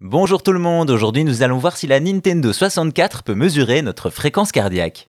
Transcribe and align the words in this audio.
Bonjour 0.00 0.44
tout 0.44 0.52
le 0.52 0.60
monde, 0.60 0.90
aujourd'hui 0.90 1.24
nous 1.24 1.42
allons 1.42 1.58
voir 1.58 1.76
si 1.76 1.88
la 1.88 1.98
Nintendo 1.98 2.52
64 2.52 3.24
peut 3.24 3.34
mesurer 3.34 3.82
notre 3.82 4.10
fréquence 4.10 4.52
cardiaque. 4.52 5.08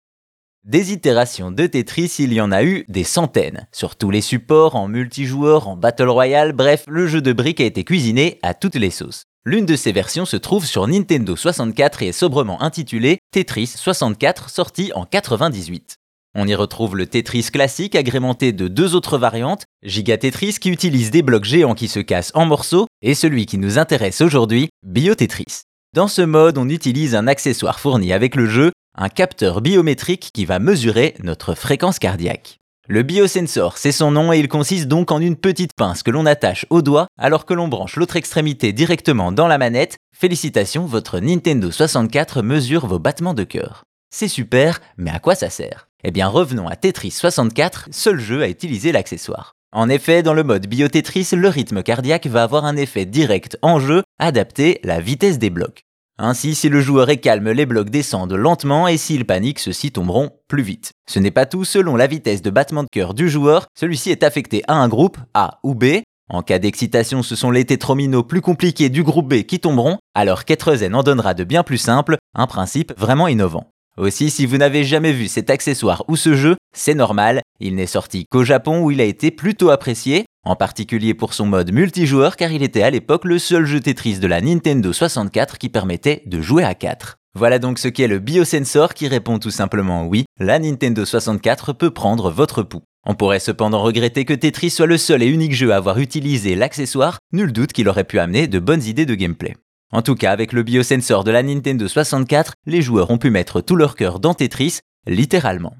Des 0.63 0.93
itérations 0.93 1.51
de 1.51 1.67
Tetris, 1.67 2.15
il 2.19 2.31
y 2.31 2.39
en 2.39 2.53
a 2.53 2.63
eu 2.63 2.85
des 2.87 3.03
centaines, 3.03 3.67
sur 3.73 3.97
tous 3.97 4.11
les 4.11 4.21
supports, 4.21 4.77
en 4.77 4.87
multijoueur, 4.87 5.67
en 5.67 5.75
Battle 5.75 6.07
Royale, 6.07 6.53
bref, 6.53 6.85
le 6.87 7.05
jeu 7.05 7.21
de 7.21 7.33
briques 7.33 7.59
a 7.59 7.65
été 7.65 7.83
cuisiné 7.83 8.39
à 8.43 8.53
toutes 8.53 8.75
les 8.75 8.89
sauces. 8.89 9.23
L'une 9.43 9.65
de 9.65 9.75
ces 9.75 9.91
versions 9.91 10.23
se 10.23 10.37
trouve 10.37 10.65
sur 10.65 10.87
Nintendo 10.87 11.35
64 11.35 12.03
et 12.03 12.07
est 12.07 12.11
sobrement 12.13 12.61
intitulée 12.61 13.19
Tetris 13.31 13.67
64, 13.67 14.49
sorti 14.49 14.93
en 14.95 15.03
98. 15.03 15.97
On 16.39 16.47
y 16.47 16.53
retrouve 16.53 16.95
le 16.95 17.07
Tetris 17.07 17.49
classique 17.51 17.95
agrémenté 17.95 18.51
de 18.51 18.67
deux 18.67 18.93
autres 18.93 19.17
variantes, 19.17 19.63
Giga 19.81 20.19
Tetris 20.19 20.57
qui 20.61 20.69
utilise 20.69 21.09
des 21.09 21.23
blocs 21.23 21.45
géants 21.45 21.73
qui 21.73 21.87
se 21.87 21.99
cassent 21.99 22.31
en 22.35 22.45
morceaux, 22.45 22.85
et 23.01 23.15
celui 23.15 23.47
qui 23.47 23.57
nous 23.57 23.79
intéresse 23.79 24.21
aujourd'hui, 24.21 24.69
Biotetris. 24.83 25.63
Dans 25.95 26.07
ce 26.07 26.21
mode, 26.21 26.59
on 26.59 26.69
utilise 26.69 27.15
un 27.15 27.25
accessoire 27.25 27.79
fourni 27.79 28.13
avec 28.13 28.35
le 28.35 28.45
jeu, 28.45 28.71
un 28.95 29.09
capteur 29.09 29.61
biométrique 29.61 30.29
qui 30.31 30.45
va 30.45 30.59
mesurer 30.59 31.15
notre 31.23 31.55
fréquence 31.55 31.97
cardiaque. 31.97 32.59
Le 32.87 33.01
biosensor, 33.01 33.79
c'est 33.79 33.91
son 33.91 34.11
nom 34.11 34.31
et 34.31 34.37
il 34.37 34.47
consiste 34.47 34.87
donc 34.87 35.11
en 35.11 35.19
une 35.19 35.37
petite 35.37 35.73
pince 35.75 36.03
que 36.03 36.11
l'on 36.11 36.27
attache 36.27 36.67
au 36.69 36.83
doigt 36.83 37.07
alors 37.17 37.47
que 37.47 37.55
l'on 37.55 37.67
branche 37.67 37.95
l'autre 37.95 38.15
extrémité 38.15 38.73
directement 38.73 39.31
dans 39.31 39.47
la 39.47 39.57
manette. 39.57 39.95
Félicitations, 40.15 40.85
votre 40.85 41.19
Nintendo 41.19 41.71
64 41.71 42.43
mesure 42.43 42.85
vos 42.85 42.99
battements 42.99 43.33
de 43.33 43.43
cœur. 43.43 43.86
C'est 44.09 44.27
super, 44.27 44.79
mais 44.97 45.11
à 45.11 45.19
quoi 45.19 45.35
ça 45.35 45.49
sert? 45.49 45.89
Eh 46.03 46.11
bien 46.11 46.27
revenons 46.27 46.67
à 46.67 46.75
Tetris 46.75 47.11
64, 47.11 47.89
seul 47.91 48.19
jeu 48.19 48.41
à 48.41 48.49
utiliser 48.49 48.91
l'accessoire. 48.91 49.53
En 49.73 49.89
effet, 49.89 50.23
dans 50.23 50.33
le 50.33 50.43
mode 50.43 50.67
Biotetris, 50.67 51.29
le 51.33 51.49
rythme 51.49 51.83
cardiaque 51.83 52.27
va 52.27 52.43
avoir 52.43 52.65
un 52.65 52.77
effet 52.77 53.05
direct 53.05 53.57
en 53.61 53.79
jeu, 53.79 54.03
adapté 54.17 54.79
la 54.83 55.01
vitesse 55.01 55.39
des 55.39 55.49
blocs. 55.49 55.81
Ainsi, 56.17 56.55
si 56.55 56.69
le 56.69 56.81
joueur 56.81 57.09
est 57.09 57.17
calme, 57.17 57.51
les 57.51 57.65
blocs 57.65 57.91
descendent 57.91 58.33
lentement 58.33 58.87
et 58.87 58.97
s'il 58.97 59.25
panique, 59.25 59.59
ceux-ci 59.59 59.91
tomberont 59.91 60.31
plus 60.47 60.63
vite. 60.63 60.93
Ce 61.07 61.19
n'est 61.19 61.29
pas 61.29 61.45
tout, 61.45 61.63
selon 61.63 61.95
la 61.95 62.07
vitesse 62.07 62.41
de 62.41 62.49
battement 62.49 62.83
de 62.83 62.89
cœur 62.91 63.13
du 63.13 63.29
joueur, 63.29 63.67
celui-ci 63.77 64.09
est 64.09 64.23
affecté 64.23 64.63
à 64.67 64.75
un 64.75 64.87
groupe, 64.87 65.17
A 65.33 65.59
ou 65.63 65.75
B. 65.75 66.01
En 66.29 66.41
cas 66.41 66.59
d'excitation, 66.59 67.21
ce 67.21 67.35
sont 67.35 67.51
les 67.51 67.65
tétrominos 67.65 68.25
plus 68.25 68.41
compliqués 68.41 68.89
du 68.89 69.03
groupe 69.03 69.31
B 69.31 69.43
qui 69.43 69.59
tomberont, 69.59 69.99
alors 70.15 70.45
qu'Etrezen 70.45 70.95
en 70.95 71.03
donnera 71.03 71.33
de 71.33 71.43
bien 71.43 71.63
plus 71.63 71.77
simples, 71.77 72.17
un 72.33 72.47
principe 72.47 72.93
vraiment 72.97 73.27
innovant. 73.27 73.69
Aussi, 73.97 74.29
si 74.29 74.45
vous 74.45 74.57
n'avez 74.57 74.83
jamais 74.83 75.11
vu 75.11 75.27
cet 75.27 75.49
accessoire 75.49 76.03
ou 76.07 76.15
ce 76.15 76.35
jeu, 76.35 76.55
c'est 76.75 76.93
normal, 76.93 77.41
il 77.59 77.73
n'est 77.73 77.87
sorti 77.87 78.25
qu'au 78.29 78.43
Japon 78.43 78.83
où 78.83 78.91
il 78.91 79.01
a 79.01 79.05
été 79.05 79.31
plutôt 79.31 79.71
apprécié, 79.71 80.25
en 80.45 80.55
particulier 80.55 81.15
pour 81.15 81.33
son 81.33 81.47
mode 81.47 81.73
multijoueur 81.73 82.35
car 82.35 82.51
il 82.51 82.61
était 82.61 82.83
à 82.83 82.91
l'époque 82.91 83.25
le 83.25 83.39
seul 83.39 83.65
jeu 83.65 83.79
Tetris 83.79 84.19
de 84.19 84.27
la 84.27 84.39
Nintendo 84.39 84.93
64 84.93 85.57
qui 85.57 85.69
permettait 85.69 86.21
de 86.27 86.41
jouer 86.41 86.63
à 86.63 86.75
4. 86.75 87.17
Voilà 87.33 87.57
donc 87.57 87.79
ce 87.79 87.87
qu'est 87.87 88.07
le 88.07 88.19
biosensor 88.19 88.93
qui 88.93 89.07
répond 89.07 89.39
tout 89.39 89.51
simplement 89.51 90.05
oui, 90.05 90.25
la 90.39 90.59
Nintendo 90.59 91.03
64 91.03 91.73
peut 91.73 91.91
prendre 91.91 92.29
votre 92.29 92.61
pouls. 92.61 92.83
On 93.03 93.15
pourrait 93.15 93.39
cependant 93.39 93.81
regretter 93.81 94.25
que 94.25 94.33
Tetris 94.33 94.69
soit 94.69 94.85
le 94.85 94.97
seul 94.97 95.23
et 95.23 95.27
unique 95.27 95.55
jeu 95.55 95.71
à 95.71 95.77
avoir 95.77 95.97
utilisé 95.97 96.55
l'accessoire, 96.55 97.17
nul 97.33 97.51
doute 97.51 97.73
qu'il 97.73 97.89
aurait 97.89 98.03
pu 98.03 98.19
amener 98.19 98.47
de 98.47 98.59
bonnes 98.59 98.83
idées 98.83 99.05
de 99.07 99.15
gameplay. 99.15 99.55
En 99.93 100.01
tout 100.01 100.15
cas, 100.15 100.31
avec 100.31 100.51
le 100.51 100.63
biosensor 100.63 101.23
de 101.23 101.31
la 101.31 101.43
Nintendo 101.43 101.87
64, 101.87 102.53
les 102.65 102.81
joueurs 102.81 103.09
ont 103.09 103.17
pu 103.17 103.29
mettre 103.29 103.61
tout 103.61 103.77
leur 103.77 103.95
cœur 103.95 104.19
dans 104.19 104.33
Tetris, 104.33 104.79
littéralement. 105.05 105.75